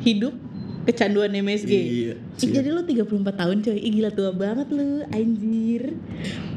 [0.00, 0.34] hidup
[0.82, 1.72] kecanduan MSG.
[1.72, 2.14] Iya.
[2.36, 5.94] Ih, jadi lu 34 tahun coy, Ih, gila tua banget lu, anjir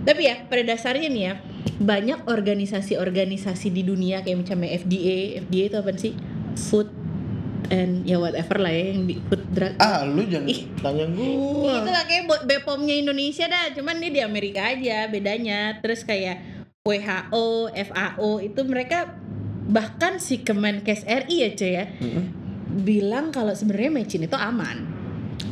[0.02, 1.34] Tapi ya, pada dasarnya nih ya
[1.76, 6.14] Banyak organisasi-organisasi di dunia kayak misalnya FDA FDA itu apa sih?
[6.56, 6.90] Food
[7.74, 11.82] and ya whatever lah ya yang di food drug Ah, lu jangan tanya gua.
[11.82, 15.82] Itu lah kayak buat BPOM-nya Indonesia dah, cuman dia di Amerika aja bedanya.
[15.82, 16.38] Terus kayak
[16.86, 19.18] WHO, FAO itu mereka
[19.66, 22.24] bahkan si Kemenkes RI ya cuy ya Mm-mm.
[22.86, 24.86] bilang kalau sebenarnya mecin itu aman.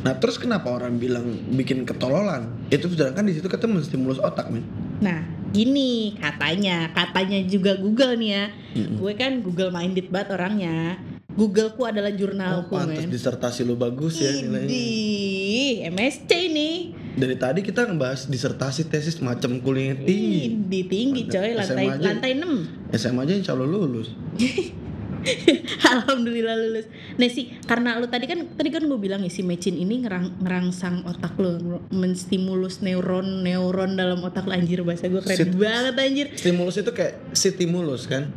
[0.06, 2.46] Nah, terus kenapa orang bilang bikin ketololan?
[2.70, 4.62] Itu sedangkan di situ kata menstimulus otak, men.
[5.02, 8.44] Nah, gini katanya, katanya juga Google nih ya.
[8.74, 8.98] Mm-mm.
[8.98, 10.98] Gue kan Google minded banget orangnya.
[11.34, 13.10] Googleku adalah Oh, jurnalku, pantas men.
[13.10, 14.70] disertasi lu bagus ya nilainya.
[14.70, 16.76] Idih, MSC nih.
[17.14, 20.50] dari tadi kita ngebahas disertasi tesis macam kuliah tinggi.
[20.66, 22.06] Di tinggi coy, lantai SMA aja.
[22.10, 22.94] lantai 6.
[22.94, 24.10] SMA aja insya Allah lulus.
[25.94, 26.86] Alhamdulillah lulus.
[27.16, 30.40] Nah sih, karena lu tadi kan tadi kan gue bilang ya si mecin ini ngerang,
[30.44, 35.94] ngerangsang otak lu, menstimulus neuron neuron dalam otak lu anjir bahasa gue keren Sit- banget
[35.96, 36.26] anjir.
[36.36, 38.30] Stimulus itu kayak stimulus kan?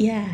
[0.00, 0.24] Ya,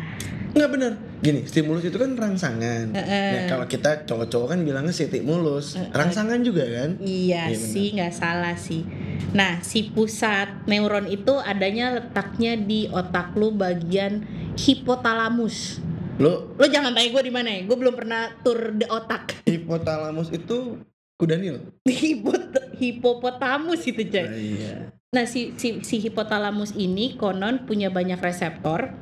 [0.57, 0.93] Nggak bener.
[1.17, 2.93] Gini, stimulus itu kan rangsangan.
[2.93, 3.29] Heeh.
[3.33, 5.77] Ya, kalau kita cowok-cowok kan bilangnya stimulus.
[5.93, 6.97] Rangsangan juga kan?
[7.01, 7.69] iya benar.
[7.73, 8.85] sih nggak salah sih.
[9.33, 14.25] Nah si pusat neuron itu adanya letaknya di otak lu bagian
[14.57, 15.81] hipotalamus.
[16.17, 19.45] Lo Lo jangan tanya gue di mana ya, gue belum pernah tur di otak.
[19.45, 20.81] hipotalamus itu
[21.17, 21.61] kuda nil.
[21.85, 24.21] Hipot hipopotamus itu coy.
[24.21, 24.73] Ah, iya.
[25.07, 28.93] Nah, si, si, si hipotalamus ini konon punya banyak reseptor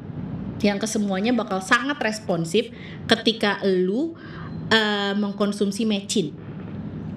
[0.63, 2.71] yang kesemuanya bakal sangat responsif
[3.10, 4.15] ketika lu
[4.71, 6.32] eh, mengkonsumsi mecin.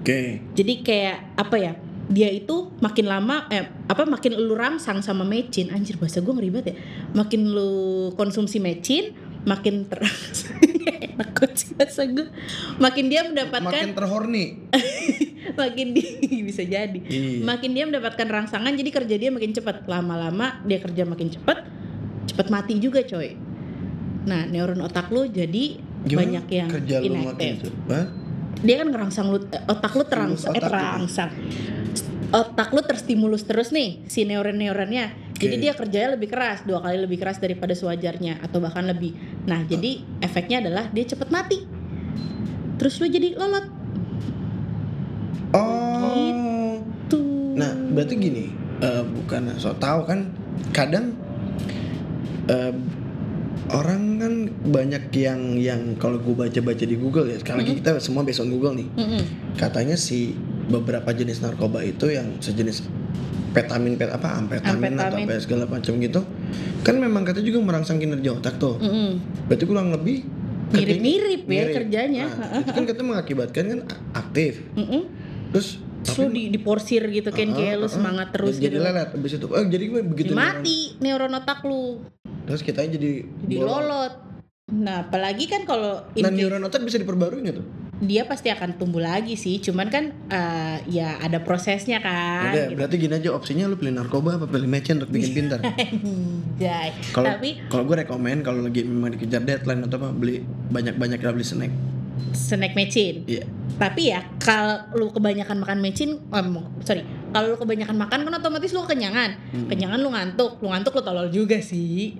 [0.03, 0.43] Oke.
[0.55, 1.73] Jadi kayak apa ya?
[2.09, 6.49] Dia itu makin lama eh apa makin lu rangsang sama mecin, anjir bahasa gue ngeri
[6.49, 6.75] banget ya.
[7.13, 7.73] Makin lu
[8.17, 9.13] konsumsi mecin,
[9.47, 9.99] makin ter
[11.19, 12.27] banget sih bahasa gue.
[12.79, 14.45] Makin dia mendapatkan Makin terhorny.
[15.59, 16.03] makin di
[16.47, 17.43] bisa jadi Iya.
[17.43, 21.65] makin dia mendapatkan rangsangan jadi kerja dia makin cepat lama-lama dia kerja makin cepat
[22.29, 23.33] cepat mati juga coy
[24.23, 28.07] nah neuron otak lu jadi banyak yang kerja lu makin cepat?
[28.61, 30.75] dia kan ngerangsang lu eh, otak lu terangsang eh otak lu.
[30.75, 31.31] terangsang
[32.29, 35.63] otak lu terstimulus terus nih si neuron-neuronnya jadi Oke.
[35.63, 39.15] dia kerjanya lebih keras dua kali lebih keras daripada sewajarnya atau bahkan lebih
[39.47, 41.63] nah jadi efeknya adalah dia cepet mati
[42.75, 43.65] terus lu jadi lolot
[45.49, 46.77] Oh.
[47.09, 50.29] tuh Nah, berarti gini, eh, bukan so tahu kan
[50.69, 51.17] kadang
[52.45, 52.73] eh,
[53.73, 54.33] orang kan
[54.69, 58.53] banyak yang yang kalau gue baca-baca di Google ya, sekali lagi kita semua based on
[58.53, 58.87] Google nih.
[58.93, 59.23] Mm-mm.
[59.57, 60.37] Katanya si
[60.69, 62.85] beberapa jenis narkoba itu yang sejenis
[63.49, 65.25] petamin pet apa amfetamin, atau Amfetamin.
[65.25, 66.21] apa segala macam gitu
[66.79, 69.09] kan memang katanya juga merangsang kinerja otak tuh Mm-mm.
[69.45, 70.25] berarti kurang lebih
[70.69, 71.73] Mirip-mirip ya mirip.
[71.75, 72.25] kerjanya.
[72.29, 73.79] nah, itu kan katanya mengakibatkan kan
[74.13, 75.01] aktif Mm-mm.
[75.49, 78.79] terus Terus lu di, diporsir gitu kan Ah, kayak lu semangat terus jadi gitu.
[78.81, 81.99] lelet abis itu oh jadi gue begitu mati neuron otak lu.
[82.45, 84.13] terus kita jadi Jadi lolot.
[84.69, 87.67] Nah, apalagi kan kalau nah neuron otak bisa diperbarui nggak tuh
[87.99, 89.59] dia pasti akan tumbuh lagi sih.
[89.59, 92.51] Cuman kan eh, ya ada prosesnya kan.
[92.51, 92.75] Oke, gitu.
[92.79, 95.59] berarti gini aja opsinya lu pilih narkoba apa pilih mecen untuk bikin pintar
[97.15, 101.19] kalau Tapi kalau gue rekomen kalau lagi memang dikejar deadline atau apa beli banyak banyak
[101.19, 101.73] beli snack
[102.33, 103.23] snack mecin.
[103.25, 103.47] iya
[103.79, 106.45] Tapi ya kalau lu kebanyakan makan mecin, eh,
[106.83, 109.39] sorry, kalau lu kebanyakan makan kan otomatis lu kenyangan.
[109.55, 109.67] Hmm.
[109.71, 112.19] Kenyangan lu ngantuk, lu ngantuk lu tolol juga sih.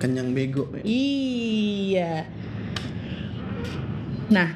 [0.00, 0.82] kenyang bego ya.
[0.88, 2.14] Iya.
[4.32, 4.48] Nah,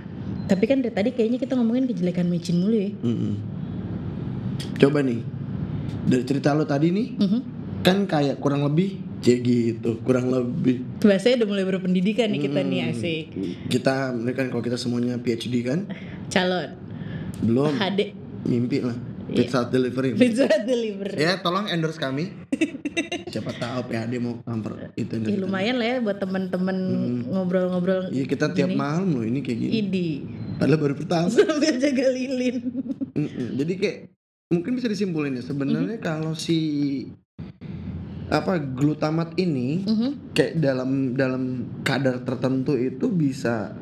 [0.45, 2.91] tapi kan dari tadi kayaknya kita ngomongin kejelekan mecin mulu ya.
[3.01, 3.35] Mm-mm.
[4.77, 5.21] Coba nih
[6.05, 7.41] dari cerita lo tadi nih Mhm.
[7.81, 12.81] kan kayak kurang lebih kayak gitu kurang lebih Bahasanya udah mulai berpendidikan nih kita nih
[12.83, 12.93] Hmm.
[12.93, 13.25] asik.
[13.69, 15.89] kita kan kalau kita semuanya PhD kan
[16.29, 16.77] Calon
[17.41, 18.13] belum HD
[18.45, 18.97] mimpi lah.
[19.37, 21.11] Pizza Hut delivery pizza deliver.
[21.13, 22.31] ya tolong endorse kami
[23.33, 27.21] siapa tahu PhD mau kamper itu Ya lumayan lah ya buat temen-temen Hmm.
[27.29, 28.79] ngobrol-ngobrol Iya kita tiap Gini.
[28.79, 30.09] malam loh ini kayak gini idi
[30.55, 32.57] padahal baru pertama sambil jaga lilin.
[33.55, 33.99] Jadi kayak
[34.47, 36.05] mungkin bisa disimpulin ya sebenarnya Mhm.
[36.05, 36.59] kalau si
[38.25, 40.11] apa glutamat ini Mhm.
[40.33, 41.43] kayak dalam dalam
[41.83, 43.75] kadar tertentu itu bisa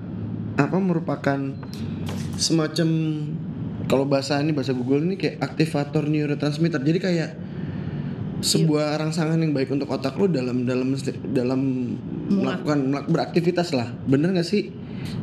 [0.55, 1.39] apa merupakan
[2.35, 2.89] semacam
[3.87, 6.81] kalau bahasa ini bahasa Google ini kayak aktivator neurotransmitter.
[6.83, 7.31] Jadi kayak
[8.43, 10.99] sebuah rangsangan yang baik untuk otak lo dalam dalam
[11.31, 11.61] dalam
[12.27, 13.95] melakukan melak- beraktivitas lah.
[14.05, 14.75] Bener gak sih?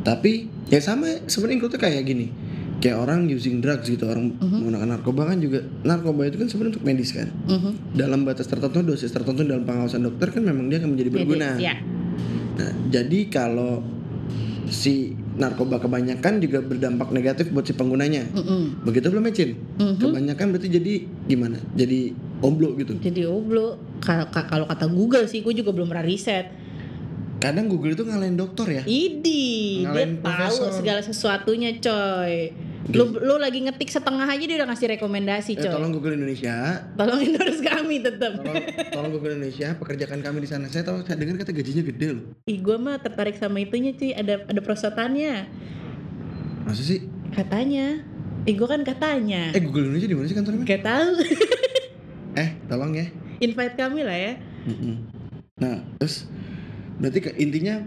[0.08, 2.28] Tapi ya sama sebenarnya itu kayak gini.
[2.80, 6.86] Kayak orang using drugs gitu, orang menggunakan narkoba kan juga narkoba itu kan sebenarnya untuk
[6.88, 7.28] medis kan.
[7.28, 7.72] Mhm.
[7.92, 11.60] Dalam batas tertentu, dosis tertentu dalam pengawasan dokter kan memang dia akan menjadi berguna.
[11.60, 11.76] Ya.
[12.56, 13.84] Nah, jadi kalau
[14.72, 18.28] si narkoba kebanyakan juga berdampak negatif buat si penggunanya.
[18.36, 18.84] Mhm.
[18.84, 19.56] Begitu belum mecin?
[19.80, 19.98] Mhm.
[19.98, 20.94] Kebanyakan berarti jadi
[21.26, 21.58] gimana?
[21.74, 22.12] Jadi
[22.44, 23.00] omblo gitu.
[23.00, 26.52] Jadi oblo kalau kata Google sih gue juga belum pernah riset.
[27.40, 28.84] Kadang Google itu ngalahin dokter ya.
[28.84, 30.76] Idi, dia Ngalahin tahu profesor.
[30.76, 32.52] segala sesuatunya, coy.
[32.90, 35.70] Lu lu lagi ngetik setengah aja dia udah ngasih rekomendasi, Eh, coy.
[35.70, 36.80] tolong Google Indonesia.
[36.96, 38.40] Tolong endorse kami tetap.
[38.40, 38.56] Tolong,
[38.90, 40.66] tolong Google Indonesia, pekerjakan kami di sana.
[40.66, 42.26] Saya tahu, saya dengar kata gajinya gede loh.
[42.46, 45.52] Ih, gue mah tertarik sama itunya cuy, ada ada prosotannya.
[46.64, 47.04] Masa sih?
[47.30, 48.00] Katanya.
[48.44, 49.52] Ih, gue kan katanya.
[49.52, 50.64] Eh Google Indonesia di mana sih kantornya?
[50.64, 51.12] Gak tahu.
[52.32, 53.10] Eh, tolong ya.
[53.40, 54.34] Invite kami lah ya.
[54.64, 54.96] Mm-mm.
[55.60, 56.30] Nah, terus
[56.96, 57.84] berarti ke, intinya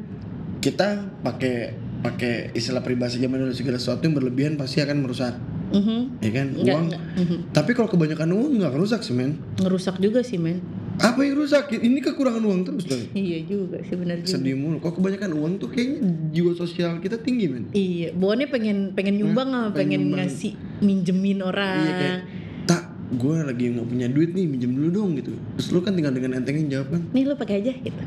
[0.58, 1.72] kita pakai
[2.02, 5.34] pakai istilah peribahasa zaman dulu segala sesuatu yang berlebihan pasti akan merusak.
[5.72, 6.20] Mhm.
[6.20, 7.02] ya kan Nggak, uang nggak.
[7.16, 7.36] Mhm.
[7.50, 10.60] tapi kalau kebanyakan uang nggak rusak sih men Ngerusak juga sih men.
[10.94, 14.28] apa yang rusak ini kekurangan uang terus dong Iya juga sih benar juga.
[14.28, 18.78] sedih mulu kalau kebanyakan uang tuh kayaknya jiwa sosial kita tinggi men Iya, bawaannya pengen
[18.92, 20.28] pengen nyumbang apa Pengen pengen, nyumbang.
[20.28, 21.78] ngasih minjemin orang.
[21.78, 22.18] iya kayak
[22.66, 26.12] tak gue lagi nggak punya duit nih minjem dulu dong gitu terus lu kan tinggal
[26.12, 28.02] dengan entengnya jawab kan Nih lu pakai aja gitu.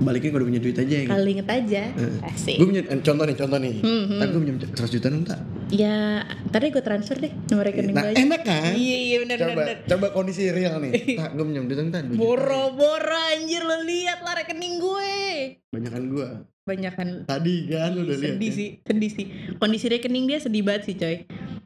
[0.00, 1.82] Balikin kalau udah punya duit aja ya Kalau inget aja.
[1.92, 2.56] gue Asik.
[2.58, 4.20] punya eh, contoh nih contoh nih Hmm, hmm.
[4.26, 5.96] gue punya 100 juta tak Ya,
[6.48, 8.16] tadi gue transfer deh nomor rekening nah aja.
[8.16, 9.76] enak kan Iya, iya benar coba benar.
[9.86, 12.18] coba kondisi real nih tak gue punya duit tak dua juta.
[12.18, 15.14] Boro-boro anjir lo lihat lah rekening gue.
[15.70, 16.28] banyakan gue
[16.62, 18.56] Banyakan tadi kan udah lihat sedih kan?
[18.56, 19.26] sih, sedih sih.
[19.56, 21.16] Kondisi rekening dia sedih banget sih coy.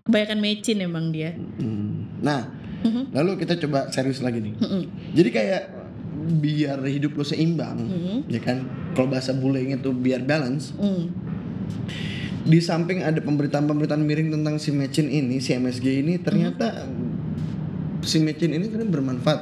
[0.03, 1.33] Kebanyakan mecin emang dia.
[1.35, 2.19] Hmm.
[2.19, 3.13] nah Mhm.
[3.13, 4.83] lalu kita coba serius lagi nih Mhm.
[5.13, 5.63] jadi kayak
[6.27, 8.17] biar hidup lo seimbang Mhm.
[8.27, 11.13] ya kan kalau bahasa bullying itu biar balance Hmm.
[12.43, 16.85] di samping ada pemberitaan-pemberitaan miring tentang si Mecin ini si MSG ini ternyata
[18.01, 19.41] si Mecin ini ternyata bermanfaat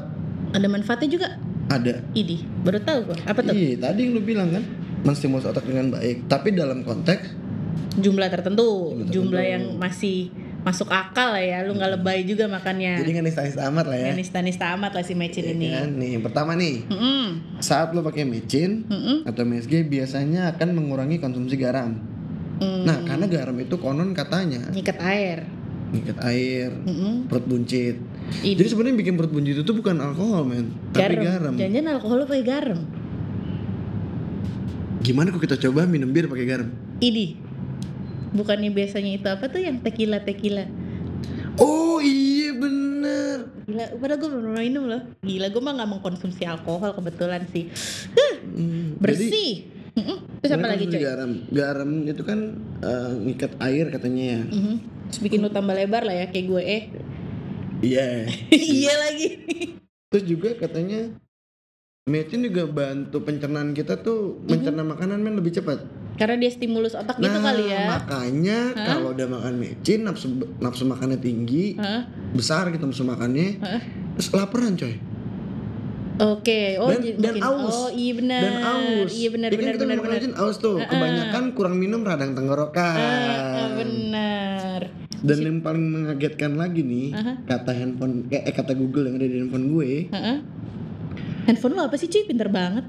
[0.53, 1.29] Ada manfaatnya juga.
[1.67, 3.17] ada Idi, baru tahu gue.
[3.25, 3.53] Apa tuh?
[3.53, 4.63] iya tadi yang lu bilang kan
[5.03, 7.41] menstimulus otak dengan baik tapi dalam konteks
[7.93, 9.53] Jumlah tertentu, Jumlah jumlah tertentu.
[9.53, 10.33] yang masih
[10.63, 11.63] masuk akal lah ya.
[11.63, 12.97] Lu nggak lebay juga makannya.
[12.97, 15.67] jadi nggak nista amat lah ya Yang nista-nista amat lah si mecin Ya ini.
[15.69, 15.89] kan?
[15.93, 17.27] nih yang pertama nih Mm-mm.
[17.59, 19.25] saat lo pakai Mecin Mm-mm.
[19.25, 21.99] atau MSG biasanya akan mengurangi konsumsi garam
[22.55, 22.83] Mm.
[22.85, 25.51] nah karena garam itu konon katanya Nyikat air.
[25.91, 27.27] ngikat air Mm-mm.
[27.27, 27.99] perut buncit
[28.39, 28.55] Idi.
[28.55, 32.79] jadi sebenarnya bikin perut buncit itu bukan alkohol men tapi garam Jangan alkohol pakai garam.
[35.03, 37.35] gimana kok kita coba minum bir pakai garam Idi.
[38.33, 40.65] Bukannya biasanya itu apa tuh yang tequila tequila.
[41.57, 45.03] oh iya bener Gila, padahal gue belum minum loh.
[45.21, 47.69] Gila, gue mah gak mengkonsumsi alkohol kebetulan sih.
[48.43, 49.53] Hmm, jadi Bersih.
[49.93, 50.19] Mm-mm.
[50.41, 50.99] Terus apa lagi coy?
[50.99, 52.41] garam garam itu kan
[52.81, 54.75] eh, ngikat air katanya ya Mhm.
[55.13, 56.83] Terus bikin lu tambah lebar lah ya kayak gue eh.
[57.85, 58.25] iya
[58.81, 59.29] iya lagi.
[60.09, 61.13] terus juga katanya
[62.03, 65.85] Mecin juga bantu pencernaan kita tuh mencerna makanan men lebih cepat.
[66.13, 67.89] Karena dia stimulus otak gitu nah, kali ya.
[67.89, 72.05] makanya kalau udah makan mecin nafsu nafsu makannya tinggi, Hah?
[72.31, 73.81] besar gitu nafsu makannya, Hah?
[74.15, 75.01] terus laparan coy.
[76.23, 77.75] Oke, oh Dan- dan bikin- aus.
[77.75, 78.41] Oh iya benar.
[78.41, 79.11] Dan aus.
[79.11, 80.39] Iya benar Ya kan benar kita benar makan benar.
[80.39, 80.77] aus tuh.
[80.79, 82.95] Kebanyakan kurang minum radang tenggorokan.
[82.95, 84.81] Ah, ah, benar.
[85.19, 87.33] Dan yang paling mengagetkan lagi nih, Aha.
[87.43, 90.37] kata handphone eh, kata Google yang ada di handphone gue, Heeh.
[91.43, 92.23] Handphone lo apa sih cuy?
[92.23, 92.87] Pinter banget.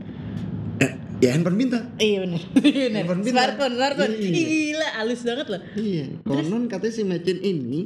[1.24, 1.96] Eh, ya handphone bintang.
[1.96, 2.42] Iya benar.
[3.00, 3.56] Handphone pintar.
[3.56, 4.14] Smartphone, smartphone.
[4.14, 4.30] Iya.
[4.30, 5.62] Gila, halus banget loh.
[5.74, 7.82] Iya, konon katanya si mecin ini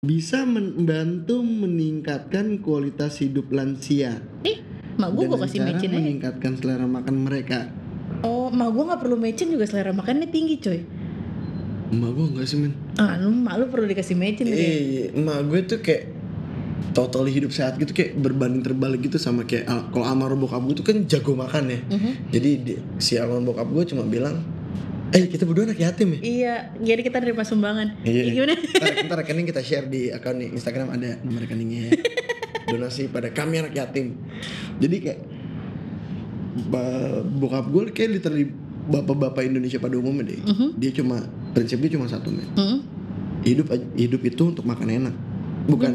[0.00, 4.64] bisa membantu meningkatkan kualitas hidup lansia Ih,
[4.96, 5.98] mak gue gue dengan kasih mecin aja.
[6.00, 7.68] meningkatkan selera makan mereka.
[8.20, 10.80] Oh, mak gue nggak perlu mecin juga selera makannya tinggi coy.
[11.90, 14.56] Emak gue enggak sih men Ah, lu mak lu perlu dikasih mecin deh.
[14.56, 16.04] Eh, emak gue tuh kayak
[16.90, 20.74] totally hidup sehat gitu kayak berbanding terbalik gitu sama kayak al- kalau almarhum bokap gue
[20.74, 21.80] tuh kan jago makan ya.
[21.86, 22.10] Mhm.
[22.30, 24.42] Jadi di- si almarhum bokap gue cuma bilang,
[25.10, 26.20] eh kita berdua anak yatim ya.
[26.20, 28.00] Iya, jadi kita nerima sumbangan.
[28.02, 28.22] Iya.
[28.32, 28.54] Gimana?
[28.74, 31.94] Ntar, ntar rekening kita share di akun Instagram ada nomor rekeningnya.
[32.70, 34.14] Donasi pada kami anak yatim.
[34.78, 35.20] Jadi kayak
[37.36, 38.46] bokap gue kayak literally
[38.90, 40.40] bapak-bapak Indonesia pada umumnya deh.
[40.40, 40.68] Mhm.
[40.74, 42.46] Dia cuma prinsipnya cuma satu men.
[42.54, 42.78] Hmm?
[43.42, 45.14] Hidup hidup itu untuk makan enak.
[45.66, 45.90] Bukan.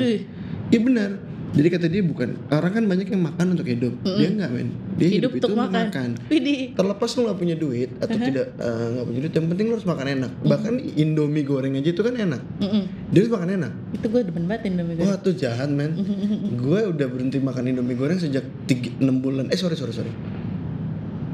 [0.67, 1.12] Iya benar.
[1.56, 3.95] Jadi kata dia bukan orang kan banyak yang makan untuk hidup.
[4.04, 4.75] Dia enggak men.
[4.99, 5.88] Dia hidup, Hidup itu makan.
[5.88, 6.10] makan.
[6.75, 9.88] Terlepas lu gak punya duit atau tidak eh, nggak punya duit, yang penting lu harus
[9.88, 10.32] makan enak.
[10.43, 12.41] Bahkan Indomie goreng aja itu kan enak.
[12.60, 12.84] Mm-mm.
[13.08, 13.71] Dia harus makan enak.
[13.95, 15.08] Itu gue demen banget Indomie goreng.
[15.08, 15.95] Wah tuh jahat men
[16.60, 20.12] Gue udah berhenti makan Indomie goreng sejak 6 bulan Eh sorry sorry sorry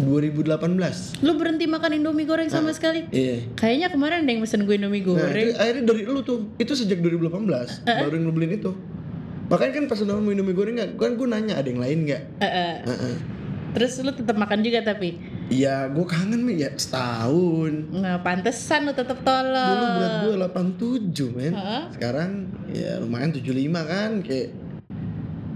[0.01, 3.05] 2018 Lu berhenti makan Indomie goreng sama sekali?
[3.09, 5.45] Iya Kayaknya kemarin ada yang mesen gue Indomie Nah goreng.
[5.45, 8.71] itu akhirnya dari lu tuh Itu sejak 2018 Baru yang lu beliin itu
[9.51, 12.23] Makanya kan pas lu mau Indomie goreng gak Kan gue nanya ada yang lain gak
[12.39, 12.73] Eh, eh.
[12.81, 13.15] Heeh.
[13.71, 18.93] Terus lu tetap makan juga tapi Ya gue kangen men ya setahun nggak pantesan lu
[18.93, 19.27] tetap Dulu
[19.91, 20.23] berat tolong.
[20.23, 20.35] gue
[21.03, 21.83] 87 men Heeh.
[21.91, 22.31] Sekarang
[22.69, 23.51] ya lumayan 75
[23.83, 24.47] kan Kayak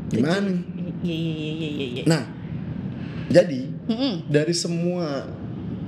[0.05, 0.51] Gimana
[0.99, 2.03] Iya iya iya iya iya.
[2.05, 2.23] Nah
[3.25, 4.13] Jadi Mm-mm.
[4.27, 5.25] dari semua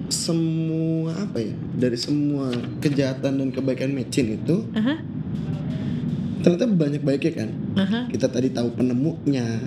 [0.07, 2.47] semua apa ya dari semua
[2.79, 5.03] kejahatan dan kebaikan mecin itu Aha.
[6.47, 7.99] Ternyata banyak baiknya kan Aha.
[8.07, 9.59] kita tadi tahu penemunya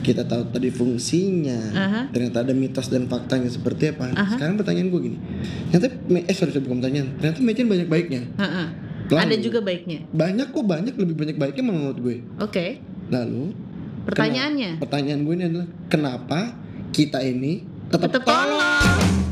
[0.00, 2.00] kita tahu tadi fungsinya Aha.
[2.12, 4.36] ternyata ada mitos dan faktanya seperti apa Aha.
[4.36, 5.18] sekarang pertanyaan gue gini
[5.70, 8.64] ternyata eh sorry bukan pertanyaan ternyata mecin banyak baiknya Ha-ha.
[9.06, 10.04] Lalu- Ada juga baiknya.
[10.10, 12.84] banyak kok banyak lebih banyak baiknya menurut gue Oke.
[13.08, 13.56] lalu
[14.04, 14.76] Pertanyaannya.
[14.76, 16.52] pertanyaan gue ini adalah kenapa
[16.92, 19.23] kita ini tetap, Tetap tolong.